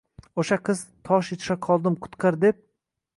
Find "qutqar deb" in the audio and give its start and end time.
2.07-2.65